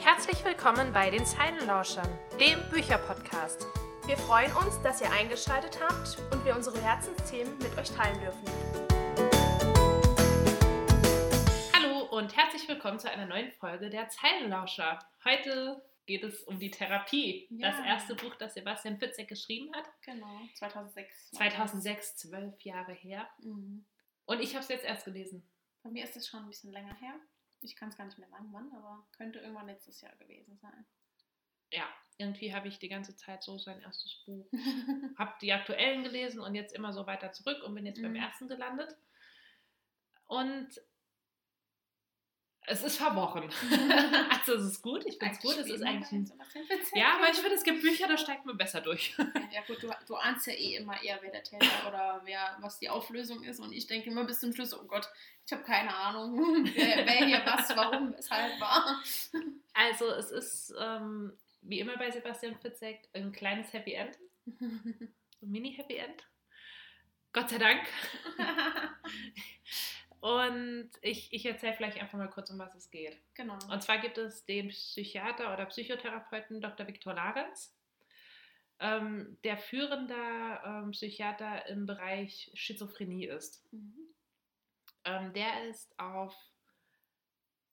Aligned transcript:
Herzlich 0.00 0.44
willkommen 0.44 0.92
bei 0.92 1.10
den 1.10 1.24
Zeilenlauschern, 1.24 2.08
dem 2.40 2.58
Bücherpodcast. 2.70 3.66
Wir 4.06 4.16
freuen 4.16 4.52
uns, 4.56 4.80
dass 4.82 5.00
ihr 5.00 5.10
eingeschaltet 5.10 5.80
habt 5.80 6.18
und 6.32 6.44
wir 6.44 6.54
unsere 6.54 6.80
Herzensthemen 6.80 7.58
mit 7.58 7.76
euch 7.76 7.90
teilen 7.90 8.20
dürfen. 8.20 8.44
Hallo 11.74 12.04
und 12.16 12.36
herzlich 12.36 12.68
willkommen 12.68 12.98
zu 12.98 13.10
einer 13.10 13.26
neuen 13.26 13.50
Folge 13.52 13.90
der 13.90 14.08
Zeilenlauscher. 14.08 14.98
Heute 15.24 15.82
geht 16.06 16.22
es 16.22 16.42
um 16.44 16.58
die 16.58 16.70
Therapie. 16.70 17.48
Ja. 17.50 17.70
Das 17.70 17.84
erste 17.84 18.14
Buch, 18.14 18.34
das 18.36 18.54
Sebastian 18.54 18.98
Fitzek 18.98 19.28
geschrieben 19.28 19.74
hat. 19.74 19.84
Genau, 20.02 20.40
2006. 20.54 21.32
2006, 21.32 22.16
zwölf 22.16 22.60
Jahre 22.62 22.92
her. 22.92 23.28
Mhm. 23.40 23.84
Und 24.24 24.40
ich 24.40 24.54
habe 24.54 24.62
es 24.62 24.68
jetzt 24.68 24.84
erst 24.84 25.04
gelesen. 25.04 25.48
Bei 25.86 25.92
mir 25.92 26.02
ist 26.02 26.16
es 26.16 26.26
schon 26.26 26.40
ein 26.40 26.48
bisschen 26.48 26.72
länger 26.72 26.94
her. 26.94 27.14
Ich 27.60 27.76
kann 27.76 27.90
es 27.90 27.96
gar 27.96 28.06
nicht 28.06 28.18
mehr 28.18 28.28
sagen, 28.28 28.48
wann, 28.50 28.72
aber 28.72 29.06
könnte 29.16 29.38
irgendwann 29.38 29.66
letztes 29.68 30.00
Jahr 30.00 30.16
gewesen 30.16 30.58
sein. 30.58 30.84
Ja, 31.72 31.88
irgendwie 32.18 32.52
habe 32.52 32.66
ich 32.66 32.80
die 32.80 32.88
ganze 32.88 33.14
Zeit 33.14 33.44
so 33.44 33.56
sein 33.56 33.80
erstes 33.82 34.24
Buch. 34.26 34.48
habe 35.16 35.34
die 35.40 35.52
aktuellen 35.52 36.02
gelesen 36.02 36.40
und 36.40 36.56
jetzt 36.56 36.74
immer 36.74 36.92
so 36.92 37.06
weiter 37.06 37.30
zurück 37.30 37.62
und 37.62 37.76
bin 37.76 37.86
jetzt 37.86 38.02
beim 38.02 38.10
Mhm. 38.10 38.16
ersten 38.16 38.48
gelandet. 38.48 38.96
Und 40.26 40.68
es 42.68 42.82
ist 42.82 42.96
verworren. 42.96 43.48
also 44.30 44.54
es 44.54 44.64
ist 44.64 44.82
gut, 44.82 45.06
ich 45.06 45.18
finde 45.18 45.34
es 45.34 45.40
gut. 45.40 45.56
Es 45.56 45.68
ist 45.68 45.82
eigentlich 45.82 46.12
ein 46.12 46.30
Ja, 46.94 47.14
aber 47.16 47.30
ich 47.30 47.36
finde, 47.36 47.54
es 47.54 47.62
gibt 47.62 47.80
Bücher, 47.80 48.08
da 48.08 48.18
steigt 48.18 48.44
man 48.44 48.56
besser 48.56 48.80
durch. 48.80 49.16
Ja 49.52 49.62
gut, 49.66 49.82
du, 49.82 49.90
du 50.06 50.16
ahnst 50.16 50.46
ja 50.48 50.52
eh 50.52 50.76
immer 50.76 51.00
eher, 51.02 51.18
wer 51.22 51.30
der 51.30 51.44
Täter 51.44 51.88
oder 51.88 52.20
wer, 52.24 52.56
was 52.60 52.78
die 52.78 52.90
Auflösung 52.90 53.42
ist. 53.44 53.60
Und 53.60 53.72
ich 53.72 53.86
denke 53.86 54.10
immer 54.10 54.24
bis 54.24 54.40
zum 54.40 54.52
Schluss, 54.52 54.74
oh 54.74 54.84
Gott, 54.84 55.08
ich 55.46 55.52
habe 55.52 55.62
keine 55.62 55.94
Ahnung, 55.94 56.64
wer, 56.74 57.06
wer 57.06 57.26
hier 57.26 57.42
was, 57.44 57.74
warum, 57.76 58.12
weshalb 58.16 58.60
war. 58.60 59.02
Also 59.72 60.10
es 60.10 60.30
ist, 60.32 60.74
ähm, 60.80 61.32
wie 61.62 61.80
immer 61.80 61.96
bei 61.96 62.10
Sebastian 62.10 62.56
Fitzek, 62.56 63.08
ein 63.12 63.32
kleines 63.32 63.72
Happy 63.72 63.92
End. 63.92 64.18
Ein 65.42 65.50
Mini-Happy 65.50 65.96
End. 65.96 66.24
Gott 67.32 67.50
sei 67.50 67.58
Dank. 67.58 67.82
Und 70.20 70.90
ich, 71.02 71.32
ich 71.32 71.44
erzähle 71.46 71.74
vielleicht 71.74 72.00
einfach 72.00 72.18
mal 72.18 72.30
kurz, 72.30 72.50
um 72.50 72.58
was 72.58 72.74
es 72.74 72.90
geht. 72.90 73.16
genau. 73.34 73.58
Und 73.70 73.82
zwar 73.82 73.98
gibt 73.98 74.18
es 74.18 74.44
den 74.44 74.68
Psychiater 74.68 75.52
oder 75.52 75.66
Psychotherapeuten 75.66 76.60
Dr. 76.60 76.86
Viktor 76.86 77.14
Larenz, 77.14 77.74
ähm, 78.80 79.38
der 79.44 79.56
führender 79.58 80.62
ähm, 80.64 80.90
Psychiater 80.90 81.66
im 81.68 81.86
Bereich 81.86 82.50
Schizophrenie 82.54 83.26
ist. 83.26 83.64
Mhm. 83.72 84.14
Ähm, 85.04 85.32
der 85.32 85.68
ist 85.68 85.98
auf 85.98 86.34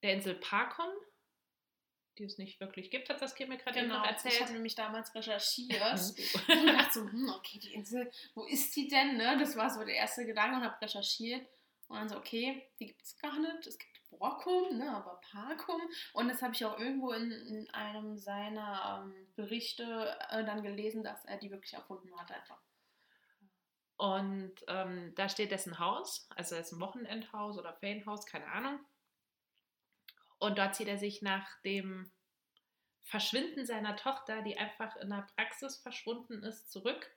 der 0.04 0.14
Insel 0.14 0.36
Parkum, 0.36 0.90
die 2.20 2.26
es 2.26 2.38
nicht 2.38 2.60
wirklich 2.60 2.92
gibt, 2.92 3.10
hat 3.10 3.22
das 3.22 3.34
Kim 3.34 3.50
gerade 3.50 3.80
Genau, 3.80 3.98
noch 3.98 4.04
ich 4.04 4.12
habe 4.18 4.26
erzählt. 4.30 4.52
nämlich 4.52 4.76
damals 4.76 5.16
recherchiert 5.16 5.82
und 5.82 6.68
dachte 6.68 6.94
so, 6.94 7.10
hm, 7.10 7.30
okay, 7.36 7.58
die 7.58 7.74
Insel, 7.74 8.12
wo 8.36 8.44
ist 8.46 8.76
die 8.76 8.88
denn? 8.88 9.18
Ne? 9.18 9.38
Das 9.40 9.56
war 9.56 9.70
so 9.72 9.84
der 9.84 9.96
erste 9.96 10.26
Gedanke 10.26 10.58
und 10.58 10.64
habe 10.64 10.80
recherchiert 10.80 11.48
und 11.88 11.98
dann 11.98 12.10
so, 12.10 12.18
okay, 12.18 12.70
die 12.80 12.88
gibt 12.88 13.04
es 13.04 13.18
gar 13.18 13.38
nicht. 13.40 13.68
Es 13.68 13.78
gibt 13.78 13.94
Borkum, 14.20 14.78
ne, 14.78 14.96
aber 14.96 15.20
Parkum. 15.32 15.82
Und 16.14 16.28
das 16.28 16.42
habe 16.42 16.54
ich 16.54 16.66
auch 16.66 16.80
irgendwo 16.80 17.12
in, 17.12 17.32
in 17.32 17.70
einem 17.72 18.18
seiner 18.18 19.04
ähm, 19.04 19.34
Berichte 19.36 20.18
äh, 20.30 20.44
dann 20.46 20.64
gelesen, 20.64 21.04
dass 21.04 21.26
er 21.26 21.38
die 21.38 21.52
wirklich 21.52 21.74
erfunden 21.74 22.16
hat 22.20 22.32
einfach. 22.32 22.62
Und 23.98 24.54
ähm, 24.68 25.14
da 25.16 25.30
steht 25.30 25.52
dessen 25.52 25.80
Haus, 25.80 26.28
also 26.36 26.56
es 26.56 26.68
ist 26.68 26.74
ein 26.74 26.80
Wochenendhaus 26.80 27.58
oder 27.58 27.74
Ferienhaus, 27.74 28.26
keine 28.26 28.48
Ahnung. 28.48 28.80
Und 30.40 30.58
dort 30.58 30.76
zieht 30.76 30.88
er 30.88 30.98
sich 30.98 31.22
nach 31.22 31.48
dem 31.62 32.12
Verschwinden 33.04 33.66
seiner 33.66 33.96
Tochter, 33.96 34.42
die 34.42 34.58
einfach 34.58 34.96
in 34.98 35.10
der 35.10 35.28
Praxis 35.36 35.78
verschwunden 35.78 36.44
ist, 36.44 36.72
zurück. 36.72 37.10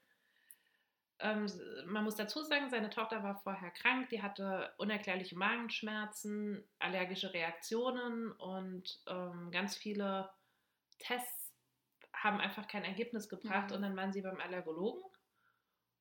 Ähm, 1.19 1.47
man 1.87 2.05
muss 2.05 2.17
dazu 2.17 2.43
sagen, 2.43 2.69
seine 2.69 2.91
Tochter 2.91 3.23
war 3.23 3.41
vorher 3.41 3.71
krank, 3.71 4.11
die 4.11 4.23
hatte 4.23 4.75
unerklärliche 4.79 5.37
Magenschmerzen, 5.37 6.63
allergische 6.79 7.33
Reaktionen 7.33 8.33
und 8.33 9.01
ähm, 9.07 9.51
ganz 9.51 9.77
viele 9.77 10.31
Tests 10.99 11.55
haben 12.13 12.41
einfach 12.41 12.69
kein 12.69 12.85
Ergebnis 12.85 13.29
gebracht 13.29 13.71
Mhm. 13.71 13.77
und 13.77 13.83
dann 13.83 13.97
waren 13.97 14.13
sie 14.13 14.23
beim 14.23 14.41
Allergologen. 14.41 15.03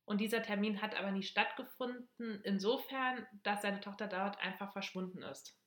Und 0.05 0.19
dieser 0.21 0.43
Termin 0.43 0.81
hat 0.81 0.95
aber 0.95 1.11
nie 1.11 1.23
stattgefunden, 1.23 2.41
insofern, 2.43 3.25
dass 3.43 3.61
seine 3.63 3.81
Tochter 3.81 4.07
dort 4.07 4.39
einfach 4.39 4.71
verschwunden 4.71 5.23
ist. 5.23 5.57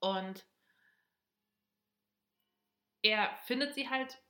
Und 0.00 0.46
er 3.02 3.36
findet 3.44 3.74
sie 3.74 3.88
halt 3.88 4.23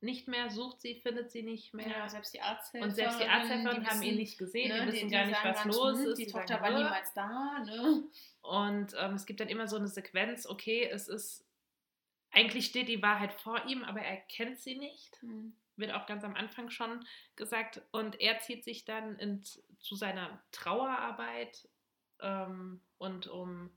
nicht 0.00 0.28
mehr, 0.28 0.50
sucht 0.50 0.80
sie, 0.80 0.94
findet 0.96 1.30
sie 1.30 1.42
nicht 1.42 1.72
mehr. 1.72 1.88
Ja, 1.88 2.08
selbst 2.08 2.34
die 2.34 2.40
Arzthelfer. 2.40 2.86
und 2.86 2.94
selbst 2.94 3.20
die 3.20 3.24
Arzthelfer 3.24 3.84
haben 3.84 4.02
ihn 4.02 4.16
nicht 4.16 4.38
gesehen, 4.38 4.68
ne, 4.68 4.86
die 4.86 4.92
wissen 4.92 5.10
gar 5.10 5.26
nicht, 5.26 5.42
was 5.42 5.64
los 5.64 5.98
hm, 5.98 6.06
ist. 6.06 6.18
Die 6.18 6.26
die 6.26 6.32
Tochter 6.32 6.60
war 6.60 6.70
niemals 6.70 7.12
da, 7.14 7.58
ne? 7.64 8.04
Und 8.42 8.94
ähm, 8.98 9.14
es 9.14 9.26
gibt 9.26 9.40
dann 9.40 9.48
immer 9.48 9.66
so 9.66 9.76
eine 9.76 9.88
Sequenz, 9.88 10.46
okay, 10.46 10.88
es 10.90 11.08
ist, 11.08 11.44
eigentlich 12.30 12.66
steht 12.66 12.88
die 12.88 13.02
Wahrheit 13.02 13.32
vor 13.32 13.64
ihm, 13.66 13.82
aber 13.84 14.00
er 14.00 14.16
kennt 14.16 14.58
sie 14.58 14.76
nicht. 14.76 15.20
Hm. 15.22 15.54
Wird 15.76 15.92
auch 15.92 16.06
ganz 16.06 16.24
am 16.24 16.34
Anfang 16.34 16.70
schon 16.70 17.04
gesagt. 17.34 17.82
Und 17.90 18.20
er 18.20 18.38
zieht 18.38 18.64
sich 18.64 18.84
dann 18.84 19.18
in, 19.18 19.42
zu 19.78 19.94
seiner 19.94 20.42
Trauerarbeit 20.52 21.68
ähm, 22.20 22.80
und 22.98 23.26
um 23.26 23.70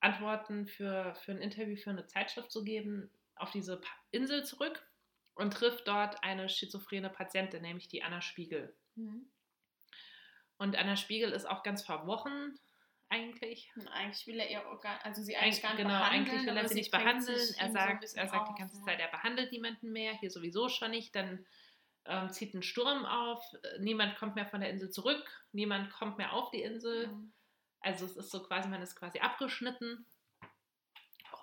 Antworten 0.00 0.66
für, 0.66 1.14
für 1.16 1.32
ein 1.32 1.38
Interview 1.38 1.76
für 1.76 1.90
eine 1.90 2.06
Zeitschrift 2.06 2.50
zu 2.50 2.64
geben, 2.64 3.10
auf 3.40 3.50
diese 3.50 3.80
Insel 4.10 4.44
zurück 4.44 4.86
und 5.34 5.52
trifft 5.52 5.86
dort 5.88 6.22
eine 6.22 6.48
schizophrene 6.48 7.10
Patientin, 7.10 7.62
nämlich 7.62 7.88
die 7.88 8.02
Anna 8.02 8.20
Spiegel. 8.20 8.76
Hm. 8.96 9.30
Und 10.58 10.76
Anna 10.76 10.96
Spiegel 10.96 11.32
ist 11.32 11.48
auch 11.48 11.62
ganz 11.62 11.82
verworren 11.82 12.58
eigentlich. 13.08 13.70
Und 13.76 13.88
eigentlich 13.88 14.26
will 14.26 14.38
er 14.38 14.50
ihr 14.50 14.62
gar, 14.82 15.04
also 15.04 15.22
sie 15.22 15.36
Eig 15.36 15.44
eigentlich 15.44 15.62
gar 15.62 15.70
nicht 15.70 15.82
genau, 15.82 15.98
behandeln. 15.98 16.30
eigentlich 16.30 16.46
will 16.46 16.56
er 16.56 16.68
sie 16.68 16.74
nicht 16.74 16.90
behandeln. 16.90 17.54
Er 17.58 17.66
so 17.68 17.72
sagt, 17.72 18.00
bisschen 18.00 18.18
er 18.18 18.28
sagt 18.28 18.48
die 18.48 18.52
auf, 18.52 18.58
ganze 18.58 18.78
ne? 18.78 18.84
Zeit, 18.84 19.00
er 19.00 19.08
behandelt 19.08 19.52
niemanden 19.52 19.92
mehr, 19.92 20.12
hier 20.12 20.30
sowieso 20.30 20.68
schon 20.68 20.90
nicht. 20.90 21.14
Dann 21.14 21.46
ähm, 22.04 22.30
zieht 22.30 22.54
ein 22.54 22.62
Sturm 22.62 23.06
auf, 23.06 23.42
äh, 23.62 23.78
niemand 23.80 24.16
kommt 24.16 24.34
mehr 24.34 24.46
von 24.46 24.60
der 24.60 24.70
Insel 24.70 24.90
zurück, 24.90 25.46
niemand 25.52 25.90
kommt 25.90 26.18
mehr 26.18 26.32
auf 26.32 26.50
die 26.50 26.62
Insel. 26.62 27.08
Mhm. 27.08 27.32
Also 27.80 28.04
es 28.04 28.16
ist 28.16 28.30
so 28.30 28.42
quasi, 28.42 28.68
man 28.68 28.82
ist 28.82 28.96
quasi 28.96 29.20
abgeschnitten. 29.20 30.06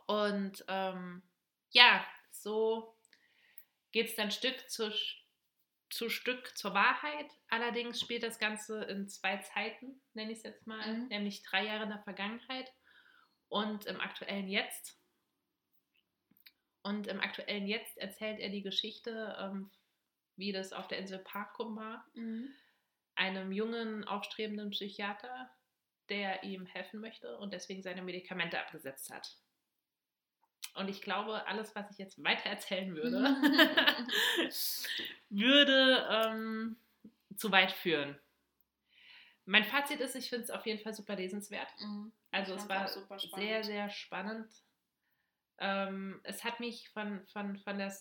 Und 0.08 0.64
ähm, 0.68 1.24
ja, 1.72 2.06
so 2.32 2.96
geht 3.92 4.08
es 4.10 4.16
dann 4.16 4.32
Stück 4.32 4.70
zu, 4.70 4.92
zu 5.90 6.10
Stück 6.10 6.58
zur 6.58 6.74
Wahrheit. 6.74 7.28
Allerdings 7.50 8.00
spielt 8.02 8.24
das 8.24 8.40
Ganze 8.40 8.84
in 8.86 9.08
zwei 9.08 9.38
Zeiten, 9.38 10.02
nenne 10.14 10.32
ich 10.32 10.40
es 10.40 10.44
jetzt 10.44 10.68
mal, 10.68 10.86
Mhm. 10.94 11.08
nämlich 11.08 11.44
drei 11.44 11.66
Jahre 11.66 11.84
in 11.84 11.90
der 11.90 12.04
Vergangenheit 12.04 12.72
und 13.50 13.86
im 13.86 14.00
aktuellen 14.02 14.48
Jetzt. 14.48 15.00
Und 16.84 17.08
im 17.08 17.20
aktuellen 17.20 17.68
Jetzt 17.68 17.98
erzählt 17.98 18.40
er 18.40 18.50
die 18.50 18.62
Geschichte, 18.62 19.36
ähm, 19.40 19.72
wie 20.36 20.52
das 20.52 20.74
auf 20.74 20.88
der 20.88 21.00
Insel 21.00 21.20
Parkum 21.20 21.76
war 21.76 22.06
Mhm. 22.14 22.54
einem 23.16 23.52
jungen, 23.52 24.04
aufstrebenden 24.04 24.72
Psychiater, 24.72 25.50
der 26.10 26.44
ihm 26.44 26.66
helfen 26.66 27.00
möchte 27.00 27.38
und 27.38 27.54
deswegen 27.54 27.82
seine 27.82 28.02
Medikamente 28.02 28.60
abgesetzt 28.60 29.10
hat. 29.10 29.38
Und 30.76 30.90
ich 30.90 31.02
glaube, 31.02 31.48
alles, 31.48 31.74
was 31.76 31.90
ich 31.92 31.98
jetzt 31.98 32.22
weiter 32.24 32.50
erzählen 32.50 32.94
würde, 32.96 33.18
würde 35.30 36.08
ähm, 36.12 36.76
zu 37.38 37.52
weit 37.52 37.72
führen. 37.72 38.18
Mein 39.46 39.64
Fazit 39.64 40.02
ist, 40.02 40.16
ich 40.16 40.30
finde 40.30 40.44
es 40.44 40.52
auf 40.52 40.66
jeden 40.66 40.82
Fall 40.82 40.94
super 40.94 41.16
lesenswert. 41.16 41.70
Mhm. 41.80 42.12
Also 42.32 42.56
es 42.56 42.68
war 42.68 42.88
sehr, 43.38 43.64
sehr 43.64 43.90
spannend. 43.90 44.52
Ähm, 45.60 46.20
es 46.24 46.44
hat 46.44 46.60
mich 46.60 46.90
von, 46.90 47.26
von, 47.28 47.58
von 47.60 47.78
der 47.78 47.96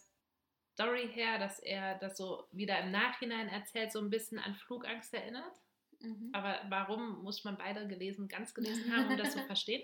Story 0.72 1.08
her, 1.12 1.38
dass 1.38 1.60
er 1.60 1.96
das 1.98 2.16
so 2.16 2.48
wieder 2.50 2.80
im 2.80 2.90
Nachhinein 2.90 3.48
erzählt, 3.48 3.92
so 3.92 4.00
ein 4.00 4.10
bisschen 4.10 4.40
an 4.40 4.56
Flugangst 4.56 5.14
erinnert. 5.14 5.54
Mhm. 6.00 6.30
Aber 6.32 6.60
warum 6.68 7.22
muss 7.22 7.44
man 7.44 7.56
beide 7.56 7.86
gelesen, 7.86 8.26
ganz 8.26 8.54
gelesen 8.54 8.94
haben, 8.96 9.10
um 9.10 9.16
das 9.16 9.32
zu 9.32 9.38
verstehen? 9.46 9.82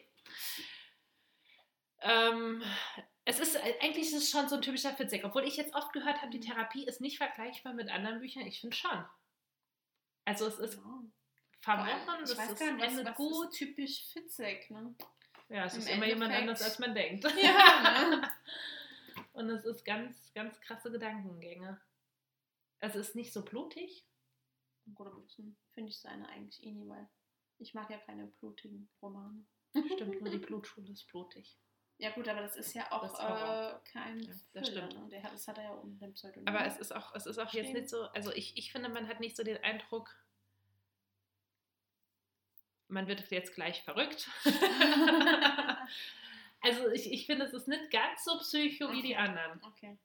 Ähm, 2.03 2.63
es 3.25 3.39
ist 3.41 3.57
eigentlich 3.81 4.07
ist 4.09 4.15
es 4.15 4.31
schon 4.31 4.49
so 4.49 4.57
ein 4.57 4.63
typischer 4.63 4.95
Fitzek, 4.95 5.25
obwohl 5.25 5.45
ich 5.45 5.57
jetzt 5.57 5.75
oft 5.75 5.93
gehört 5.93 6.21
habe, 6.23 6.31
die 6.31 6.41
Therapie 6.41 6.85
ist 6.87 7.01
nicht 7.01 7.19
vergleichbar 7.19 7.75
mit 7.75 7.89
anderen 7.91 8.21
Büchern. 8.21 8.47
Ich 8.47 8.61
finde 8.61 8.77
schon. 8.77 9.05
Also 10.25 10.47
es 10.47 10.59
ist 10.59 10.81
verworren, 11.61 12.23
es 12.23 12.31
ist 12.31 12.37
gar 12.59 12.73
nicht, 12.73 13.05
was, 13.05 13.17
gut. 13.17 13.49
ist 13.51 13.59
typisch 13.59 14.05
Fitzek, 14.13 14.71
ne? 14.71 14.95
Ja, 15.49 15.65
es 15.65 15.75
Im 15.75 15.81
ist 15.81 15.89
immer 15.91 16.07
jemand 16.07 16.33
Endeffekt- 16.33 16.41
anders, 16.41 16.63
als 16.63 16.79
man 16.79 16.95
denkt. 16.95 17.25
Ja, 17.43 18.11
ne? 18.11 18.31
Und 19.33 19.51
es 19.51 19.65
ist 19.65 19.85
ganz, 19.85 20.33
ganz 20.35 20.61
krasse 20.61 20.91
Gedankengänge. 20.91 21.81
Es 22.81 22.95
ist 22.95 23.15
nicht 23.15 23.33
so 23.33 23.45
blutig. 23.45 24.07
Aber 24.97 25.11
das 25.11 25.35
finde 25.73 25.91
ich 25.91 25.99
seine 25.99 26.29
eigentlich 26.29 26.63
eh 26.65 26.71
nie, 26.73 26.89
weil 26.89 27.09
Ich 27.59 27.75
mag 27.75 27.91
ja 27.91 27.99
keine 27.99 28.27
blutigen 28.27 28.89
Romane. 29.03 29.45
Stimmt, 29.95 30.21
nur 30.21 30.31
die 30.31 30.39
Blutschule 30.39 30.91
ist 30.91 31.07
blutig. 31.09 31.57
Ja 32.01 32.11
gut, 32.13 32.27
aber 32.29 32.41
das 32.41 32.57
ist 32.57 32.73
ja 32.75 32.91
auch 32.93 33.05
äh, 33.21 33.75
kein 33.93 34.21
Ja, 34.21 34.33
das 34.55 34.69
Thriller, 34.69 34.87
stimmt. 34.89 35.05
Ne? 35.05 35.09
Der 35.11 35.23
hat, 35.23 35.35
das 35.35 35.47
hat 35.47 35.59
er 35.59 35.65
ja 35.65 35.71
unter 35.73 36.07
dem 36.07 36.15
Pseudonym. 36.15 36.49
Aber 36.49 36.65
es 36.65 36.79
ist 36.79 36.97
auch, 36.97 37.15
es 37.15 37.27
ist 37.27 37.37
auch 37.39 37.53
jetzt 37.53 37.75
nicht 37.75 37.91
so, 37.91 38.05
also 38.13 38.33
ich, 38.33 38.57
ich 38.57 38.73
finde, 38.73 38.89
man 38.89 39.07
hat 39.07 39.21
nicht 39.21 39.37
so 39.37 39.43
den 39.45 39.59
Eindruck, 39.63 40.09
man 42.89 43.07
wird 43.07 43.31
jetzt 43.31 43.55
gleich 43.55 43.83
verrückt. 43.83 44.31
also 46.63 46.89
ich, 46.89 47.13
ich 47.13 47.27
finde, 47.27 47.45
es 47.45 47.53
ist 47.53 47.69
nicht 47.69 47.91
ganz 47.91 48.25
so 48.25 48.39
psycho 48.39 48.91
wie 48.93 49.03
die 49.03 49.13
Okay. 49.15 49.17
anderen. 49.17 49.63
okay. 49.63 49.99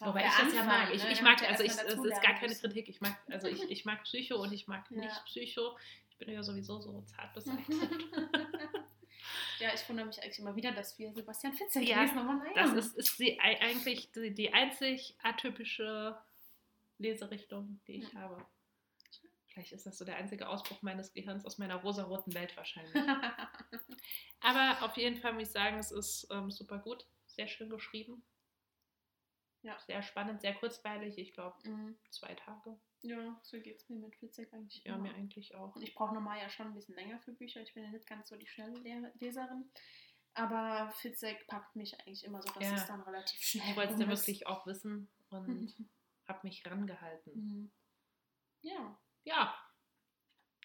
Wobei 0.00 0.24
ich 0.26 0.34
der 0.34 0.44
das 0.46 0.54
ja 0.54 0.60
Anfang, 0.62 0.66
mag. 0.66 0.94
Ich, 0.94 1.04
ne? 1.04 1.12
ich 1.12 1.22
mag, 1.22 1.42
also 1.42 1.62
ich, 1.62 1.70
es 1.70 1.82
ist 1.82 2.22
gar 2.22 2.34
keine. 2.34 2.54
Kritik. 2.54 2.88
Ich 2.88 3.00
mag, 3.02 3.14
also 3.30 3.46
ich, 3.46 3.62
ich 3.70 3.84
mag 3.84 4.02
Psycho 4.04 4.36
und 4.42 4.52
ich 4.52 4.66
mag 4.66 4.90
Ja. 4.90 5.02
nicht 5.02 5.24
Psycho. 5.26 5.78
Ich 6.08 6.16
bin 6.16 6.30
ja 6.30 6.42
sowieso 6.42 6.80
so 6.80 7.02
zart 7.02 7.34
beseitigt. 7.34 7.68
ja, 9.58 9.72
ich 9.74 9.88
wundere 9.88 10.06
mich 10.06 10.22
eigentlich 10.22 10.38
immer 10.38 10.54
wieder, 10.56 10.72
dass 10.72 10.98
wir 10.98 11.12
Sebastian 11.12 11.52
Fitzek 11.54 11.88
Ja, 11.88 12.02
lesen, 12.02 12.18
aber 12.18 12.34
naja. 12.34 12.52
Das 12.54 12.72
ist, 12.72 12.96
ist 12.96 13.18
die, 13.18 13.38
ei- 13.40 13.60
eigentlich 13.60 14.10
die, 14.12 14.32
die 14.32 14.52
einzig 14.54 15.16
atypische 15.22 16.16
Leserichtung, 16.98 17.80
die 17.86 17.96
ich 17.98 18.14
habe. 18.14 18.44
Vielleicht 19.46 19.72
ist 19.72 19.86
das 19.86 19.98
so 19.98 20.04
der 20.04 20.16
einzige 20.16 20.48
Ausbruch 20.48 20.82
meines 20.82 21.12
Gehirns 21.12 21.44
aus 21.44 21.58
meiner 21.58 21.76
rosaroten 21.76 22.32
Welt 22.34 22.56
wahrscheinlich. 22.56 22.94
Aber 24.40 24.82
auf 24.84 24.96
jeden 24.96 25.16
Fall 25.16 25.32
muss 25.32 25.44
ich 25.44 25.50
sagen, 25.50 25.78
es 25.78 25.90
ist 25.90 26.28
ähm, 26.30 26.50
super 26.50 26.78
gut, 26.78 27.06
sehr 27.26 27.48
schön 27.48 27.68
geschrieben. 27.70 28.22
Ja. 29.62 29.76
Sehr 29.80 30.02
spannend, 30.02 30.40
sehr 30.40 30.54
kurzweilig. 30.54 31.18
Ich 31.18 31.32
glaube, 31.32 31.56
Mhm. 31.68 31.98
zwei 32.10 32.34
Tage. 32.34 32.78
Ja, 33.02 33.38
so 33.42 33.60
geht 33.60 33.78
es 33.80 33.88
mir 33.88 33.98
mit 33.98 34.16
Fitzek 34.16 34.52
eigentlich 34.52 34.82
Ja, 34.84 34.94
immer. 34.94 35.04
mir 35.04 35.14
eigentlich 35.14 35.54
auch. 35.54 35.74
Und 35.76 35.82
ich 35.82 35.94
brauche 35.94 36.14
normal 36.14 36.38
ja 36.38 36.48
schon 36.50 36.66
ein 36.68 36.74
bisschen 36.74 36.94
länger 36.94 37.18
für 37.20 37.32
Bücher. 37.32 37.60
Ich 37.62 37.74
bin 37.74 37.84
ja 37.84 37.90
nicht 37.90 38.06
ganz 38.06 38.28
so 38.28 38.36
die 38.36 38.46
schnelle 38.46 38.78
Le- 38.78 39.12
Leserin. 39.20 39.70
Aber 40.34 40.90
Fitzek 40.92 41.46
packt 41.48 41.74
mich 41.76 41.98
eigentlich 42.00 42.24
immer 42.24 42.42
so, 42.42 42.52
dass 42.52 42.62
Ja. 42.64 42.74
es 42.74 42.86
dann 42.86 43.00
relativ 43.02 43.40
schnell 43.40 43.70
Ich 43.70 43.76
wollte 43.76 43.94
es 43.94 44.00
ja 44.00 44.08
wirklich 44.08 44.46
auch 44.46 44.66
wissen 44.66 45.08
und 45.30 45.74
habe 46.28 46.40
mich 46.46 46.64
rangehalten. 46.66 47.32
Mhm. 47.34 47.70
Ja. 48.62 48.98
Ja, 49.24 49.54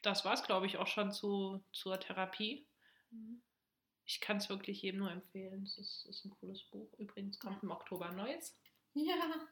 das 0.01 0.25
war 0.25 0.33
es, 0.33 0.43
glaube 0.43 0.65
ich, 0.67 0.77
auch 0.77 0.87
schon 0.87 1.11
zu, 1.11 1.63
zur 1.71 1.99
Therapie. 1.99 2.67
Mhm. 3.11 3.41
Ich 4.05 4.19
kann 4.19 4.37
es 4.37 4.49
wirklich 4.49 4.81
jedem 4.81 4.99
nur 4.99 5.11
empfehlen. 5.11 5.63
Es 5.63 5.77
ist, 5.77 6.05
ist 6.07 6.25
ein 6.25 6.31
cooles 6.31 6.61
Buch. 6.65 6.91
Übrigens 6.97 7.39
kommt 7.39 7.63
im 7.63 7.71
Oktober 7.71 8.07
ein 8.09 8.15
neues. 8.17 8.57
Ja. 8.95 9.47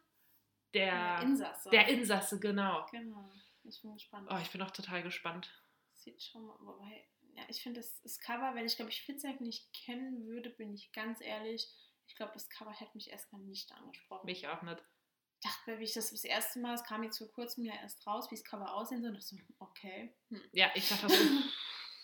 Der, 0.74 1.18
Der 1.18 1.22
Insasse. 1.22 1.70
der 1.70 1.88
Insasse, 1.88 2.40
genau. 2.40 2.86
Genau. 2.92 3.30
Ich 3.64 3.82
bin 3.82 3.94
gespannt. 3.94 4.28
Oh, 4.32 4.38
ich 4.42 4.50
bin 4.52 4.62
auch 4.62 4.72
total 4.72 5.04
gespannt. 5.04 5.52
Sieht 5.96 6.22
schon 6.24 6.46
mal, 6.46 6.56
wobei, 6.62 7.08
ja, 7.36 7.44
ich 7.48 7.62
finde 7.62 7.80
das, 7.80 8.02
das 8.02 8.20
Cover, 8.20 8.56
wenn 8.56 8.66
ich 8.66 8.76
glaube 8.76 8.90
ich 8.90 9.02
Fitzek 9.04 9.40
nicht 9.42 9.72
kennen 9.74 10.26
würde, 10.26 10.50
bin 10.50 10.74
ich 10.74 10.92
ganz 10.94 11.22
ehrlich, 11.22 11.70
ich 12.08 12.16
glaube, 12.16 12.32
das 12.34 12.50
Cover 12.50 12.72
hätte 12.72 12.92
mich 12.96 13.10
erstmal 13.12 13.42
nicht 13.42 13.72
angesprochen. 13.72 14.26
Mich 14.26 14.48
auch 14.48 14.62
nicht. 14.64 14.82
Ich 15.44 15.50
dachte, 15.50 15.80
wie 15.80 15.84
ich 15.84 15.94
das 15.94 16.12
das 16.12 16.24
erste 16.24 16.60
Mal, 16.60 16.76
es 16.76 16.84
kam 16.84 17.04
jetzt 17.04 17.18
vor 17.20 17.32
kurzem 17.32 17.66
ja 17.66 17.74
erst 17.76 18.06
raus, 18.06 18.30
wie 18.32 18.36
das 18.36 18.44
Cover 18.44 18.74
aussehen 18.74 19.02
soll, 19.02 19.10
und 19.12 19.16
dachte 19.18 19.28
so, 19.28 19.38
okay, 19.60 20.14
hm. 20.30 20.42
Ja, 20.52 20.72
ich 20.76 20.88
dachte 20.90 21.10
so, 21.10 21.16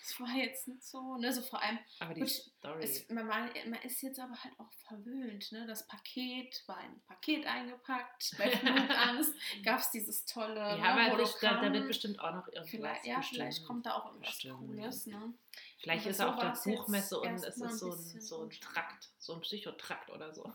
das 0.08 0.20
war 0.20 0.36
jetzt 0.36 0.68
nicht 0.68 0.84
so, 0.84 1.18
ne, 1.18 1.34
so 1.34 1.42
vor 1.42 1.62
allem, 1.62 1.80
aber 2.00 2.14
die 2.14 2.26
Story. 2.26 2.84
es, 2.84 3.10
man, 3.10 3.28
man 3.28 3.50
man 3.68 3.82
ist 3.82 4.02
jetzt 4.02 4.20
aber 4.20 4.42
halt 4.42 4.54
auch 4.60 4.72
verwöhnt, 4.88 5.52
ne, 5.52 5.66
das 5.68 5.86
Paket 5.88 6.64
war 6.68 6.80
in 6.80 6.92
ein 6.92 7.02
Paket 7.02 7.46
eingepackt, 7.46 8.36
bei 8.38 8.50
Flugangst 8.58 9.34
gab 9.64 9.80
es 9.80 9.92
dieses 9.92 10.26
tolle 10.26 10.56
ja, 10.56 10.78
ne, 10.78 11.08
aber 11.08 11.18
das, 11.18 11.38
da, 11.40 11.62
da 11.62 11.74
wird 11.74 11.88
bestimmt 11.88 12.20
auch 12.20 12.34
noch 12.34 12.48
irgendwas. 12.48 12.70
Vielleicht, 12.70 13.06
ja, 13.06 13.18
bestimmt. 13.18 13.36
vielleicht 13.36 13.66
kommt 13.66 13.86
da 13.86 13.96
auch 13.96 14.06
irgendwas 14.06 14.30
Bestimmt. 14.30 14.58
Cooles, 14.60 15.06
ne? 15.08 15.34
Vielleicht 15.80 16.06
aber 16.06 16.12
ist 16.12 16.20
er 16.20 16.30
auf 16.30 16.40
der 16.40 16.72
Buchmesse 16.72 17.20
und 17.20 17.34
es 17.34 17.44
ist 17.44 17.80
so 17.80 17.92
ein, 17.92 18.22
so 18.22 18.44
ein. 18.44 18.50
Trakt, 18.50 19.10
so 19.18 19.34
ein 19.34 19.42
Psychotrakt 19.42 20.10
oder 20.10 20.34
so. 20.34 20.54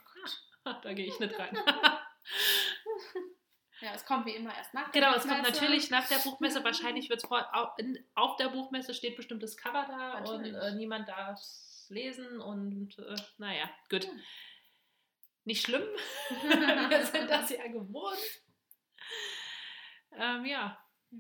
da 0.64 0.94
gehe 0.94 1.06
ich 1.06 1.19
nicht 1.19 1.38
rein. 1.38 1.56
Ja, 3.82 3.93
es 3.94 4.05
kommt 4.06 4.26
wie 4.26 4.34
immer 4.37 4.55
erst 4.56 4.73
nach 4.75 4.90
der 4.90 5.02
Genau, 5.02 5.14
es 5.17 5.23
kommt 5.23 5.38
Buchmesse. 5.43 5.52
natürlich 5.61 5.90
nach 5.90 6.06
der 6.08 6.19
Buchmesse. 6.19 6.62
Wahrscheinlich 6.64 7.11
wird 7.11 7.23
es 7.25 7.31
auf, 8.14 8.37
der 8.37 8.49
Buchmesse 8.50 8.94
steht 8.94 9.17
bestimmt 9.17 9.43
das 9.43 9.56
Cover 9.56 9.84
da 9.88 10.20
Natürlich. 10.20 10.55
und 10.55 10.61
äh, 10.61 10.75
niemand 10.76 11.08
darf 11.08 11.38
es 11.38 11.87
lesen 11.90 12.40
und 12.40 12.96
äh, 12.99 13.17
naja, 13.38 13.69
gut. 13.90 14.05
Hm. 14.06 14.20
Nicht 15.44 15.67
schlimm. 15.67 15.82
Wir 16.90 17.05
sind 17.06 17.29
das 17.29 17.50
ja 17.50 17.67
gewohnt. 17.67 18.17
Ähm, 20.12 20.44
ja, 20.44 20.79
Ja. 21.11 21.19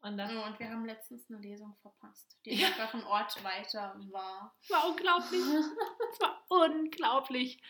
und 0.00 0.18
Ja, 0.18 0.46
Und 0.46 0.58
wir 0.58 0.68
haben 0.70 0.84
letztens 0.86 1.28
eine 1.30 1.38
Lesung 1.38 1.76
verpasst, 1.82 2.36
die 2.44 2.54
Ja. 2.54 2.66
einfach 2.68 2.94
einen 2.94 3.04
Ort 3.04 3.42
weiter 3.44 3.94
war. 4.10 4.56
war 4.68 4.88
unglaublich. 4.88 5.40
Es 6.12 6.20
war 6.20 6.44
unglaublich. 6.48 7.62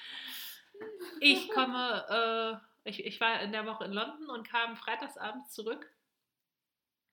Ich 1.20 1.48
komme, 1.50 2.60
äh, 2.62 2.75
ich, 2.86 3.04
ich 3.04 3.20
war 3.20 3.40
in 3.42 3.52
der 3.52 3.66
Woche 3.66 3.84
in 3.84 3.92
London 3.92 4.30
und 4.30 4.48
kam 4.48 4.76
freitagsabends 4.76 5.52
zurück. 5.52 5.90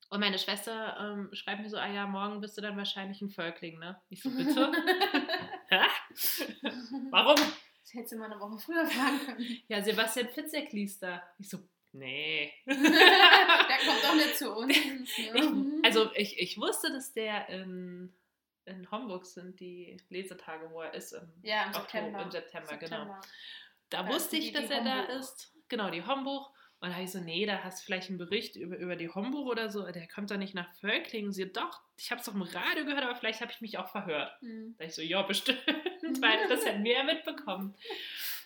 Und 0.10 0.20
meine 0.20 0.38
Schwester 0.38 0.96
ähm, 1.00 1.30
schreibt 1.34 1.62
mir 1.62 1.70
so, 1.70 1.78
ah 1.78 1.88
ja, 1.88 2.06
morgen 2.06 2.40
bist 2.40 2.56
du 2.58 2.62
dann 2.62 2.78
wahrscheinlich 2.78 3.22
ein 3.22 3.30
Völkling, 3.32 3.80
ne? 3.80 4.00
Ich 4.10 4.22
so, 4.22 4.30
bitte? 4.30 4.72
Warum? 7.10 7.36
Das 7.36 7.94
hättest 7.94 8.14
du 8.14 8.18
mal 8.18 8.32
eine 8.32 8.40
Woche 8.40 8.60
früher 8.60 8.86
fragen 8.86 9.20
können. 9.26 9.46
Ja, 9.68 9.82
Sebastian 9.82 10.30
Fitzek 10.30 10.72
liest 10.72 11.02
da. 11.04 11.24
Ich 11.40 11.50
so, 11.50 11.60
nee. 11.94 12.54
Der 12.66 12.76
kommt 12.76 14.04
doch 14.04 14.16
nicht 14.16 14.38
zu 14.38 14.54
uns. 14.54 14.78
Ich, 15.34 15.86
also 15.86 16.12
ich, 16.14 16.40
ich 16.40 16.58
wusste, 16.58 16.92
dass 16.92 17.12
der 17.14 17.50
in, 17.50 18.14
in 18.66 18.90
Homburg 18.92 19.26
sind, 19.26 19.60
die 19.60 19.98
Lesetage, 20.10 20.70
wo 20.72 20.82
er 20.82 20.94
ist 20.94 21.14
im 21.14 21.34
ja, 21.42 21.64
im 21.64 21.70
Oktober, 21.70 21.82
September. 21.82 22.22
im 22.22 22.32
September, 22.32 22.78
genau. 22.78 22.80
September. 22.98 23.22
Da 23.90 24.02
Ja, 24.04 24.10
wusste 24.10 24.38
ich, 24.38 24.52
dass 24.54 24.70
er 24.70 24.84
da 24.84 25.04
ist. 25.04 25.53
Genau, 25.74 25.90
die 25.90 26.06
Homburg. 26.06 26.52
Und 26.82 26.90
da 26.90 26.94
habe 26.94 27.06
ich 27.06 27.12
so, 27.12 27.20
nee, 27.20 27.48
da 27.48 27.64
hast 27.64 27.82
du 27.82 27.86
vielleicht 27.86 28.10
einen 28.10 28.20
Bericht 28.20 28.56
über, 28.56 28.78
über 28.78 28.96
die 28.96 29.10
Homburg 29.10 29.48
oder 29.48 29.72
so. 29.72 29.92
Der 29.92 30.08
kommt 30.08 30.30
doch 30.30 30.38
nicht 30.38 30.54
nach 30.54 30.72
Völklingen. 30.76 31.32
Sie, 31.32 31.52
doch, 31.52 31.82
ich 31.98 32.12
habe 32.12 32.20
es 32.20 32.28
doch 32.28 32.36
im 32.36 32.44
Radio 32.44 32.86
gehört, 32.86 33.04
aber 33.04 33.16
vielleicht 33.16 33.42
habe 33.42 33.52
ich 33.52 33.60
mich 33.60 33.80
auch 33.80 33.90
verhört. 33.90 34.32
Hm. 34.42 34.76
Da 34.78 34.86
ich 34.86 34.94
so, 34.94 35.02
ja, 35.02 35.24
bestimmt, 35.24 35.66
weil 36.22 36.48
das 36.48 36.64
hätten 36.64 36.84
wir 36.84 36.94
ja 36.94 37.04
mitbekommen. 37.04 37.74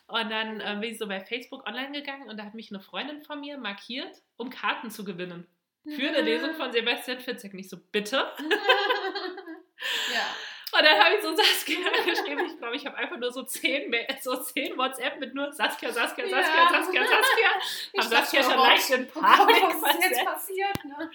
Und 0.07 0.29
dann 0.29 0.61
äh, 0.61 0.77
bin 0.79 0.93
ich 0.93 0.97
so 0.99 1.05
bei 1.05 1.19
Facebook 1.19 1.67
online 1.67 1.91
gegangen 1.91 2.29
und 2.29 2.37
da 2.37 2.45
hat 2.45 2.53
mich 2.53 2.71
eine 2.71 2.79
Freundin 2.79 3.23
von 3.23 3.41
mir 3.41 3.57
markiert, 3.57 4.21
um 4.37 4.49
Karten 4.49 4.89
zu 4.89 5.03
gewinnen. 5.03 5.45
Für 5.83 6.07
eine 6.07 6.21
Lesung 6.21 6.53
von 6.53 6.71
Sebastian 6.71 7.19
Fitzek. 7.19 7.53
Nicht 7.53 7.69
so, 7.69 7.75
bitte? 7.91 8.15
ja. 10.13 10.27
Und 10.77 10.83
dann 10.83 11.03
habe 11.03 11.15
ich 11.15 11.21
so 11.21 11.35
Saskia 11.35 11.89
geschrieben. 12.05 12.45
Ich 12.45 12.57
glaube, 12.57 12.75
ich 12.75 12.85
habe 12.85 12.97
einfach 12.97 13.17
nur 13.17 13.31
so 13.31 13.43
zehn, 13.43 13.93
so 14.21 14.35
zehn 14.43 14.77
WhatsApp 14.77 15.19
mit 15.19 15.33
nur 15.33 15.51
Saskia, 15.51 15.91
Saskia, 15.91 16.27
Saskia, 16.27 16.63
Ja. 16.63 16.69
Saskia, 16.69 17.01
Saskia. 17.03 17.49
Ich 17.93 17.99
Haben 18.01 18.09
Saskia 18.09 18.43
schon 18.43 18.53
oh 18.59 18.63
leicht 18.63 18.89
in 18.91 19.07
Oh 19.15 19.19
Gott, 19.19 19.23
Panik 19.23 19.63
was 19.81 19.95
ist 19.95 20.03
jetzt 20.09 20.25
passiert? 20.25 20.85
Ne? 20.85 21.11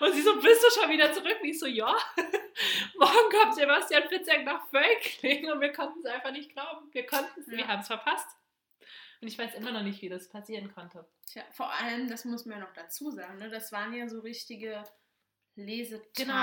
Und 0.00 0.12
sie 0.14 0.22
so, 0.22 0.40
bist 0.40 0.62
du 0.62 0.80
schon 0.80 0.90
wieder 0.90 1.12
zurück? 1.12 1.38
Und 1.40 1.48
ich 1.48 1.58
so, 1.58 1.66
ja. 1.66 1.96
Morgen 2.98 3.30
kommt 3.30 3.54
Sebastian 3.54 4.08
Fitzek 4.08 4.44
nach 4.44 4.66
Völkling 4.68 5.50
und 5.50 5.60
wir 5.60 5.72
konnten 5.72 6.00
es 6.00 6.06
einfach 6.06 6.30
nicht 6.30 6.52
glauben. 6.52 6.88
Wir 6.92 7.06
konnten 7.06 7.40
es, 7.40 7.46
Ja. 7.46 7.56
wir 7.58 7.68
haben 7.68 7.80
es 7.80 7.86
verpasst. 7.88 8.28
Und 9.20 9.28
ich 9.28 9.38
weiß 9.38 9.54
immer 9.54 9.72
noch 9.72 9.82
nicht, 9.82 10.00
wie 10.02 10.08
das 10.08 10.28
passieren 10.28 10.72
konnte. 10.72 11.04
Tja, 11.26 11.42
vor 11.52 11.70
allem, 11.72 12.08
das 12.08 12.24
muss 12.24 12.46
man 12.46 12.58
ja 12.58 12.64
noch 12.64 12.72
dazu 12.72 13.10
sagen, 13.10 13.38
ne? 13.38 13.50
das 13.50 13.70
waren 13.72 13.92
ja 13.92 14.08
so 14.08 14.20
richtige 14.20 14.82
Lesetage, 15.56 16.08
Genau, 16.16 16.34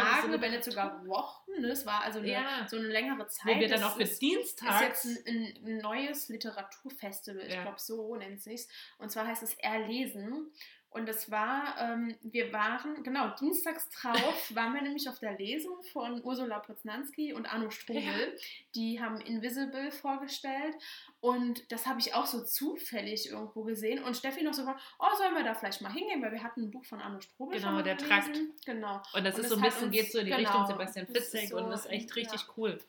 wenn 0.42 0.52
nicht 0.52 0.64
sogar 0.64 1.06
Wochen. 1.08 1.62
Ne? 1.62 1.70
Es 1.70 1.86
war 1.86 2.02
also 2.02 2.20
eine, 2.20 2.28
Ja. 2.30 2.68
so 2.70 2.78
eine 2.78 2.88
längere 2.88 3.28
Zeit. 3.28 3.56
Wo 3.56 3.60
wir 3.60 3.68
dann 3.68 3.84
auch 3.84 3.96
für 3.96 4.04
ist, 4.04 4.12
ist 4.14 4.22
Dienstags. 4.22 4.82
jetzt 5.06 5.28
ein, 5.28 5.58
ein 5.66 5.78
neues 5.80 6.30
Literaturfestival, 6.30 7.42
ich 7.48 7.54
Ja. 7.54 7.64
glaube, 7.64 7.80
so 7.80 8.16
nennt 8.16 8.38
es 8.38 8.44
sich. 8.44 8.68
Und 8.98 9.10
zwar 9.12 9.26
heißt 9.28 9.44
es 9.44 9.54
Erlesen. 9.56 10.52
Und 10.98 11.08
es 11.08 11.30
war, 11.30 11.75
ähm, 11.80 12.16
wir 12.24 12.51
waren, 12.51 13.04
genau, 13.04 13.30
dienstags 13.39 13.88
drauf 13.89 14.51
waren 14.56 14.74
wir 14.74 14.82
nämlich 14.82 15.08
auf 15.08 15.20
der 15.20 15.38
Lesung 15.38 15.84
von 15.84 16.24
Ursula 16.24 16.58
Poznanski 16.58 17.34
und 17.34 17.46
Arno 17.46 17.70
Strobel. 17.70 18.36
Die 18.74 19.00
haben 19.00 19.22
Invisible 19.22 19.92
vorgestellt. 19.92 20.74
Und 21.20 21.72
das 21.72 21.86
habe 21.86 22.00
ich 22.00 22.16
auch 22.16 22.25
so 22.25 22.44
zufällig 22.44 23.30
irgendwo 23.30 23.63
gesehen. 23.63 24.04
Und 24.04 24.18
Steffi 24.18 24.44
noch 24.44 24.54
so 24.54 24.63
gefragt, 24.63 24.82
oh, 24.98 25.16
sollen 25.18 25.36
wir 25.36 25.44
da 25.44 25.54
vielleicht 25.54 25.82
mal 25.82 25.94
hingehen? 25.94 26.22
Weil 26.24 26.32
wir 26.32 26.42
hatten 26.42 26.63
ein 26.63 26.72
Buch 26.72 26.86
von 26.86 27.00
Arno 27.00 27.22
Strobel 27.22 27.60
Genau, 27.60 27.82
der 27.84 27.96
gelesen. 27.96 28.10
Trakt. 28.10 28.66
Genau. 28.66 29.01
und 29.13 29.24
das 29.24 29.36
und 29.36 29.42
ist 29.42 29.44
das 29.44 29.50
so 29.50 29.56
ein 29.58 29.62
bisschen, 29.62 29.84
uns- 29.86 29.92
geht 29.96 30.12
so 30.12 30.18
in 30.18 30.25
die 30.25 30.32
genau, 30.32 30.50
Richtung 30.50 30.66
Sebastian 30.66 31.08
das 31.13 31.24
Fitzek 31.24 31.50
so, 31.50 31.58
und 31.58 31.72
ist 31.72 31.86
echt 31.92 32.16
richtig 32.16 32.42
ja. 32.42 32.48
cool. 32.58 32.80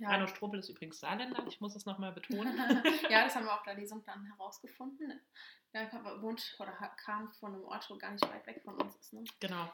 Ja. 0.00 0.08
Arno 0.08 0.26
Strobel 0.26 0.60
ist 0.60 0.70
übrigens 0.70 0.98
Saarländer, 0.98 1.44
ich 1.46 1.60
muss 1.60 1.76
es 1.76 1.84
nochmal 1.84 2.12
betonen. 2.12 2.56
ja, 3.10 3.22
das 3.22 3.36
haben 3.36 3.44
wir 3.44 3.52
auf 3.52 3.62
der 3.64 3.74
Lesung 3.74 4.02
dann 4.06 4.24
herausgefunden. 4.24 5.20
Der 5.74 5.92
wohnt 6.22 6.56
oder 6.58 6.72
kam 6.72 7.30
von 7.34 7.54
einem 7.54 7.64
Ort, 7.64 7.88
wo 7.90 7.96
gar 7.96 8.10
nicht 8.10 8.26
weit 8.26 8.46
weg 8.46 8.62
von 8.64 8.80
uns 8.80 8.96
ist. 8.96 9.12
Ne? 9.12 9.24
genau. 9.38 9.70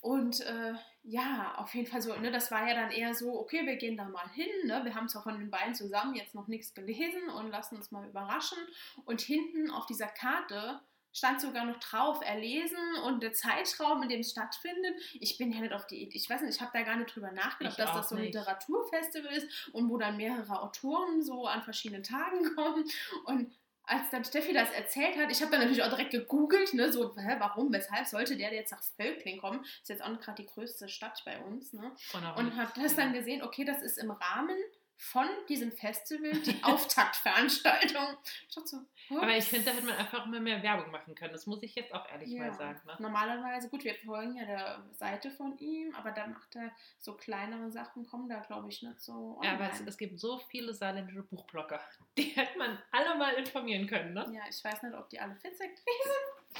Und 0.00 0.40
äh, 0.40 0.74
ja, 1.02 1.56
auf 1.56 1.74
jeden 1.74 1.88
Fall 1.88 2.00
so, 2.00 2.14
ne, 2.14 2.30
das 2.30 2.50
war 2.50 2.68
ja 2.68 2.74
dann 2.74 2.92
eher 2.92 3.14
so, 3.14 3.40
okay, 3.40 3.66
wir 3.66 3.76
gehen 3.76 3.96
da 3.96 4.04
mal 4.04 4.28
hin. 4.30 4.46
Ne? 4.64 4.84
Wir 4.84 4.94
haben 4.94 5.08
zwar 5.08 5.22
von 5.22 5.38
den 5.38 5.50
beiden 5.50 5.74
zusammen 5.74 6.14
jetzt 6.14 6.34
noch 6.34 6.46
nichts 6.46 6.72
gelesen 6.72 7.28
und 7.30 7.50
lassen 7.50 7.76
uns 7.76 7.90
mal 7.90 8.08
überraschen. 8.08 8.58
Und 9.06 9.22
hinten 9.22 9.70
auf 9.70 9.86
dieser 9.86 10.06
Karte 10.06 10.80
stand 11.14 11.40
sogar 11.40 11.64
noch 11.64 11.78
drauf, 11.78 12.20
erlesen 12.22 12.76
und 13.06 13.22
der 13.22 13.32
Zeitraum, 13.32 14.02
in 14.02 14.08
dem 14.10 14.20
es 14.20 14.32
stattfindet. 14.32 14.94
Ich 15.14 15.38
bin 15.38 15.52
ja 15.52 15.60
nicht 15.60 15.72
auf 15.72 15.86
die 15.86 16.02
Idee, 16.02 16.16
ich 16.18 16.28
weiß 16.28 16.42
nicht, 16.42 16.56
ich 16.56 16.60
habe 16.60 16.72
da 16.74 16.82
gar 16.82 16.96
nicht 16.96 17.14
drüber 17.14 17.30
nachgedacht, 17.32 17.78
Ich 17.78 17.84
dass 17.84 17.94
das 17.94 18.08
so 18.10 18.16
ein 18.16 18.22
nicht. 18.22 18.34
Literaturfestival 18.34 19.32
ist 19.32 19.48
und 19.72 19.88
wo 19.88 19.96
dann 19.96 20.16
mehrere 20.16 20.60
Autoren 20.60 21.22
so 21.22 21.46
an 21.46 21.62
verschiedenen 21.62 22.02
Tagen 22.02 22.44
kommen. 22.56 22.84
Und 23.24 23.52
als 23.86 24.08
dann 24.10 24.24
Steffi 24.24 24.54
das 24.54 24.70
erzählt 24.70 25.16
hat, 25.18 25.30
ich 25.30 25.40
habe 25.42 25.50
dann 25.50 25.60
natürlich 25.60 25.82
auch 25.82 25.90
direkt 25.90 26.10
gegoogelt, 26.10 26.72
ne, 26.72 26.90
so, 26.90 27.14
hä, 27.16 27.36
warum, 27.38 27.70
weshalb 27.72 28.06
sollte 28.06 28.34
der 28.36 28.52
jetzt 28.54 28.72
nach 28.72 28.82
Völkling 28.96 29.38
kommen? 29.38 29.62
Ist 29.82 29.90
jetzt 29.90 30.02
auch 30.02 30.18
gerade 30.20 30.42
die 30.42 30.48
größte 30.48 30.88
Stadt 30.88 31.22
bei 31.26 31.38
uns, 31.44 31.72
ne? 31.74 31.92
Und 32.38 32.56
habe 32.56 32.72
das 32.80 32.96
dann 32.96 33.12
gesehen, 33.12 33.42
okay, 33.42 33.64
das 33.64 33.82
ist 33.82 33.98
im 33.98 34.10
Rahmen 34.10 34.56
von 34.96 35.26
diesem 35.48 35.72
Festival 35.72 36.32
die 36.42 36.58
Auftaktveranstaltung. 36.62 38.16
Ich 38.48 38.54
dachte 38.54 38.68
so, 38.68 38.78
Aber 39.18 39.30
ich 39.32 39.38
ups. 39.38 39.48
finde, 39.48 39.64
da 39.66 39.70
hätte 39.72 39.86
man 39.86 39.96
einfach 39.96 40.24
immer 40.26 40.40
mehr 40.40 40.62
Werbung 40.62 40.90
machen 40.90 41.14
können. 41.14 41.32
Das 41.32 41.46
muss 41.46 41.62
ich 41.62 41.74
jetzt 41.74 41.92
auch 41.92 42.08
ehrlich 42.10 42.30
Ja. 42.30 42.44
mal 42.46 42.54
sagen. 42.54 42.80
Ne? 42.86 42.96
Normalerweise, 43.00 43.68
gut, 43.68 43.84
wir 43.84 43.94
folgen 43.96 44.36
ja 44.36 44.44
der 44.44 44.84
Seite 44.92 45.30
von 45.30 45.58
ihm, 45.58 45.94
aber 45.94 46.12
da 46.12 46.26
macht 46.26 46.54
er 46.56 46.70
so 47.00 47.14
kleinere 47.14 47.70
Sachen, 47.70 48.06
kommen 48.06 48.28
da, 48.28 48.40
glaube 48.40 48.68
ich, 48.68 48.82
nicht 48.82 49.00
so 49.00 49.40
Ja, 49.42 49.54
aber 49.54 49.64
es, 49.66 49.72
online. 49.74 49.90
es 49.90 49.96
gibt 49.98 50.18
so 50.18 50.38
viele 50.38 50.72
saarländische 50.74 51.22
Buchblogger. 51.22 51.80
Die 52.18 52.22
hätte 52.36 52.56
man 52.58 52.78
alle 52.92 53.16
mal 53.16 53.34
informieren 53.34 53.86
können, 53.86 54.14
ne? 54.14 54.26
ja, 54.32 54.42
ich 54.48 54.62
weiß 54.64 54.82
nicht, 54.84 54.94
ob 54.94 55.08
die 55.10 55.18
alle 55.20 55.34
Fitzek 55.36 55.70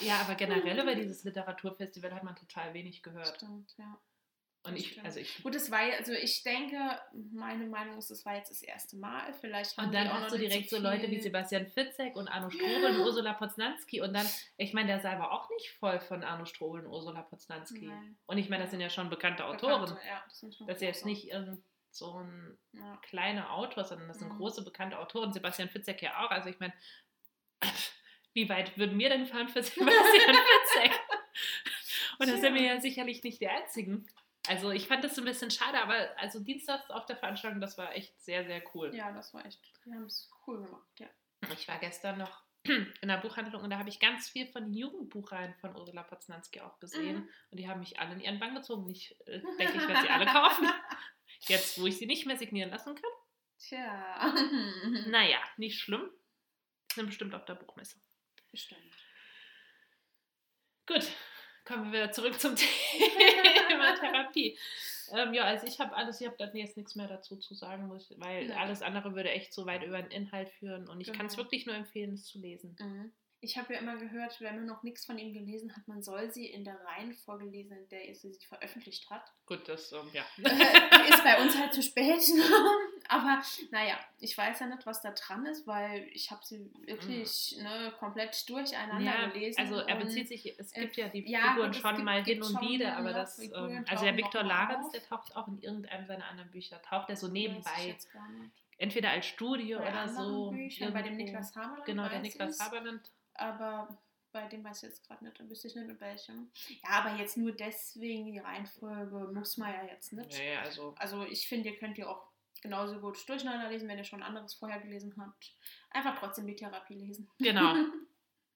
Ja, 0.01 0.21
aber 0.21 0.35
generell 0.35 0.79
über 0.81 0.95
dieses 0.95 1.25
Literaturfestival 1.25 2.13
hat 2.15 2.25
man 2.25 2.35
total 2.37 2.75
wenig 2.75 3.03
gehört. 3.03 3.37
Stimmt, 3.37 3.75
ja. 3.79 3.97
Und 4.67 4.77
ich, 4.77 4.99
also 5.05 5.21
ich. 5.21 5.43
Gut, 5.43 5.55
es 5.55 5.71
war 5.71 5.85
ja, 5.87 5.97
also 5.99 6.13
ich 6.15 6.43
denke, 6.43 6.77
meine 7.33 7.67
Meinung 7.67 7.99
ist, 7.99 8.11
es 8.11 8.25
war 8.25 8.35
jetzt 8.37 8.51
das 8.51 8.63
erste 8.63 8.97
Mal. 8.97 9.33
Vielleicht 9.35 9.77
Und 9.77 9.93
dann 9.93 10.11
hast 10.11 10.33
du 10.33 10.39
direkt 10.39 10.71
so 10.71 10.79
Leute 10.79 11.11
wie 11.11 11.21
Sebastian 11.21 11.67
Fitzek 11.67 12.17
und 12.17 12.29
Arno 12.29 12.49
Strobel 12.49 12.83
Ja. 12.83 12.89
und 12.89 12.99
Ursula 13.01 13.35
Poznanski. 13.35 14.01
Und 14.01 14.15
dann, 14.15 14.27
ich 14.57 14.73
meine, 14.73 14.87
der 14.89 15.01
Saal 15.01 15.19
war 15.19 15.33
auch 15.33 15.51
nicht 15.51 15.71
voll 15.73 16.01
von 16.01 16.25
Arno 16.25 16.47
Strobel 16.47 16.81
und 16.81 16.91
Ursula 16.91 17.21
Poznanski. 17.23 17.87
Nein. 17.89 18.17
Und 18.27 18.39
ich 18.39 18.49
meine, 18.49 18.63
das 18.63 18.71
sind 18.71 18.81
ja 18.81 18.89
schon 18.89 19.11
bekannte 19.11 19.45
Autoren. 19.45 19.83
Bekannte, 19.83 20.07
ja, 20.09 20.25
das, 20.27 20.39
sind 20.41 20.55
schon 20.55 20.67
Das 20.67 20.77
ist 20.77 20.83
jetzt 20.83 21.05
nicht 21.05 21.29
irgend 21.31 21.63
so 21.91 22.21
ein 22.21 22.59
Ja. 22.73 22.97
kleiner 23.03 23.53
Autor, 23.53 23.85
sondern 23.85 24.09
das 24.09 24.19
sind 24.19 24.33
Mhm. 24.33 24.39
große 24.39 24.65
bekannte 24.65 24.99
Autoren. 24.99 25.33
Sebastian 25.35 25.69
Fitzek 25.69 26.01
ja 26.01 26.25
auch. 26.25 26.31
Also 26.31 26.49
ich 26.49 26.59
meine, 26.59 26.73
wie 28.33 28.49
weit 28.49 28.77
würden 28.79 28.99
wir 28.99 29.11
denn 29.11 29.27
fahren 29.27 29.49
für 29.49 29.63
Sebastian 29.63 29.85
Fitzek? 30.75 31.01
Und 32.19 32.29
da 32.31 32.37
sind 32.39 32.55
wir 32.55 32.63
ja 32.63 32.81
sicherlich 32.81 33.23
nicht 33.23 33.41
die 33.43 33.49
Einzigen. 33.49 34.09
Also 34.47 34.71
ich 34.71 34.89
fand 34.89 35.03
das 35.03 35.15
so 35.15 35.23
ein 35.23 35.25
bisschen 35.25 35.51
schade, 35.51 35.81
aber 35.81 36.19
also 36.19 36.41
Dienstags 36.41 36.91
auf 36.91 37.07
der 37.07 37.17
Veranstaltung, 37.17 37.61
das 37.61 37.79
war 37.79 37.95
echt 37.95 38.21
sehr, 38.21 38.45
sehr 38.45 38.63
cool. 38.75 38.95
Ja, 38.95 39.11
das 39.13 39.33
war 39.33 39.45
echt, 39.47 39.61
die 39.85 39.93
haben 39.93 40.05
es 40.05 40.31
cool 40.47 40.63
gemacht, 40.63 40.89
ja. 40.99 41.09
Ich 41.53 41.67
war 41.67 41.79
gestern 41.79 42.19
noch 42.19 42.43
in 42.65 43.09
der 43.09 43.19
Buchhandlung 43.19 43.63
und 43.63 43.71
da 43.71 43.79
habe 43.79 43.89
ich 43.89 44.01
ganz 44.01 44.29
viel 44.29 44.47
von 44.47 44.65
den 44.65 44.75
Jugendbuchreihen 44.75 45.55
von 45.55 45.77
Ursula 45.77 46.03
Poznanski 46.03 46.61
auch 46.61 46.79
gesehen. 46.79 47.17
Mhm. 47.17 47.29
Und 47.51 47.59
die 47.59 47.69
haben 47.69 47.81
mich 47.81 47.99
alle 47.99 48.15
in 48.15 48.21
ihren 48.21 48.39
Bann 48.39 48.55
gezogen. 48.55 48.89
Ich 48.91 49.19
äh, 49.27 49.41
denke, 49.59 49.79
ich 49.79 49.89
werde 49.89 50.03
sie 50.03 50.11
alle 50.11 50.27
kaufen. 50.27 50.69
Jetzt, 51.41 51.81
wo 51.81 51.87
ich 51.87 51.99
sie 51.99 52.07
nicht 52.07 52.27
mehr 52.27 52.39
signieren 52.39 52.71
lassen 52.71 52.95
kann. 52.95 53.11
Tja. 53.59 54.35
Naja, 55.09 55.39
nicht 55.57 55.79
schlimm. 55.79 56.11
Sind 56.93 57.07
bestimmt 57.07 57.35
auf 57.35 57.45
der 57.45 57.55
Buchmesse. 57.55 58.01
Bestimmt. 58.51 58.95
Gut, 60.87 61.11
kommen 61.65 61.93
wir 61.93 62.01
wieder 62.01 62.13
zurück 62.13 62.39
zum 62.41 62.55
Thema 63.69 63.95
Therapie. 63.99 64.59
Ähm, 65.13 65.35
ja, 65.35 65.45
also 65.45 65.67
ich 65.67 65.79
habe 65.81 65.95
alles, 65.95 66.21
ich 66.21 66.27
habe 66.27 66.37
da 66.39 66.51
jetzt 66.53 66.77
nichts 66.77 66.95
mehr 66.95 67.07
dazu 67.09 67.37
zu 67.37 67.55
sagen, 67.55 67.87
muss 67.89 68.11
weil 68.19 68.47
Nein. 68.47 68.57
alles 68.59 68.83
andere 68.83 69.15
würde 69.15 69.31
echt 69.31 69.53
so 69.53 69.67
weit 69.67 69.83
über 69.85 70.01
den 70.01 70.11
Inhalt 70.11 70.49
führen 70.51 70.89
und 70.89 71.01
ich 71.01 71.13
kann 71.13 71.27
es 71.27 71.35
Genau. 71.37 71.45
wirklich 71.45 71.67
nur 71.67 71.75
empfehlen, 71.75 72.15
es 72.15 72.25
zu 72.25 72.39
lesen. 72.39 72.77
Mhm. 72.81 73.13
Ich 73.41 73.59
habe 73.59 73.75
ja 73.75 73.81
immer 73.81 73.97
gehört, 73.99 74.41
wenn 74.41 74.57
man 74.57 74.65
noch 74.67 74.83
nichts 74.83 75.05
von 75.05 75.19
ihm 75.19 75.35
gelesen 75.35 75.77
hat, 75.77 75.87
man 75.87 76.03
soll 76.03 76.33
sie 76.33 76.47
in 76.47 76.65
der 76.65 76.81
Reihenfolge 76.87 77.45
lesen, 77.45 77.77
in 77.77 77.89
der 77.91 78.09
er 78.09 78.15
sie 78.15 78.33
veröffentlicht 78.49 79.11
hat. 79.11 79.23
Gut, 79.45 79.69
das, 79.69 79.93
ähm, 79.93 80.09
ja. 80.15 80.23
ist 81.09 81.23
bei 81.23 81.43
uns 81.43 81.55
halt 81.59 81.75
zu 81.75 81.83
spät. 81.83 82.23
Aber 83.09 83.43
naja, 83.71 83.99
ich 84.19 84.37
weiß 84.37 84.61
ja 84.61 84.67
nicht, 84.67 84.87
was 84.87 85.03
da 85.03 85.11
dran 85.13 85.45
ist, 85.47 85.67
weil 85.67 86.09
ich 86.13 86.31
habe 86.31 86.41
sie 86.45 86.71
wirklich 86.87 87.57
ne, 87.63 87.93
komplett 87.99 88.49
durcheinander 88.49 89.05
Ja, 89.05 89.27
gelesen. 89.29 89.59
also 89.61 89.77
er 89.81 89.97
bezieht 89.97 90.29
sich, 90.29 90.59
es 90.59 90.73
äh, 90.77 90.81
gibt 90.81 90.97
ja 90.97 91.09
die 91.09 91.31
ja, 91.31 91.53
Figuren 91.53 91.71
es 91.71 91.77
schon 91.79 91.93
gibt- 91.95 92.05
mal 92.05 92.25
hin 92.25 92.43
und 92.43 92.61
wieder, 92.61 92.97
aber 92.97 93.11
ja, 93.11 93.17
das, 93.19 93.37
Figuren 93.41 93.71
ähm, 93.71 93.85
tauchen 93.85 93.89
also 93.89 94.05
der 94.05 94.17
Viktor 94.17 94.43
Larenz, 94.43 94.91
der 94.93 95.03
taucht 95.05 95.37
auch 95.37 95.49
in 95.49 95.61
irgendeinem 95.61 96.07
seiner 96.07 96.27
anderen 96.29 96.51
Bücher, 96.51 96.81
taucht 96.83 97.11
er 97.11 97.17
so 97.17 97.29
nebenbei, 97.29 97.97
entweder 98.79 99.11
als 99.11 99.27
Studie 99.27 99.75
Bei 99.75 99.89
oder 99.91 100.09
so. 100.09 100.51
Büchern, 100.51 100.93
bei 100.93 101.03
dem. 101.03 101.17
Niklas 101.17 101.55
Haberland. 101.55 101.85
Genau, 101.87 102.09
der 102.09 102.21
Niklas. 102.21 102.59
Haberland. 102.61 103.11
Aber 103.35 103.97
bei 104.33 104.47
dem 104.49 104.65
weiß 104.65 104.83
ich 104.83 104.89
jetzt 104.89 105.07
gerade 105.07 105.25
nicht, 105.25 105.39
da 105.39 105.49
wüsste 105.49 105.69
ich 105.69 105.77
nicht 105.77 105.89
in 105.89 106.01
welchem. 106.01 106.51
Ja, 106.83 106.91
aber 106.91 107.15
jetzt 107.17 107.37
nur 107.37 107.53
deswegen 107.53 108.27
die 108.27 108.39
Reihenfolge 108.39 109.31
muss 109.33 109.57
man 109.59 109.73
ja 109.73 109.85
jetzt 109.85 110.13
nicht. 110.13 110.29
Nee, 110.37 110.57
also 110.57 110.95
Also 110.99 111.25
ich 111.25 111.47
finde, 111.47 111.69
ihr 111.71 111.77
könnt 111.79 111.99
ihr 111.99 112.11
auch 112.11 112.27
genauso 112.65 112.99
gut 112.99 113.29
durcheinander 113.29 113.69
lesen, 113.69 113.87
wenn 113.89 113.99
ihr 113.99 114.05
schon 114.05 114.23
anderes 114.23 114.55
vorher 114.55 114.81
gelesen 114.81 115.15
habt. 115.21 115.55
Einfach 115.91 116.19
trotzdem 116.19 116.47
die 116.49 116.57
Therapie 116.57 116.95
lesen. 116.97 117.31
Genau. 117.39 117.75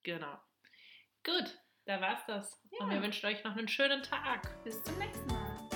Genau. 0.03 0.39
Gut, 1.25 1.59
da 1.85 1.99
war's 1.99 2.25
das. 2.25 2.63
Und 2.79 2.87
Ja. 2.87 2.95
wir 2.95 3.01
wünschen 3.03 3.25
euch 3.27 3.43
noch 3.43 3.55
einen 3.57 3.67
schönen 3.67 4.01
Tag. 4.01 4.63
Bis 4.63 4.81
zum 4.81 4.97
nächsten 4.97 5.27
Mal. 5.27 5.68